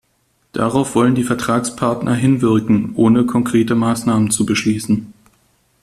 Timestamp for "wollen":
0.95-1.13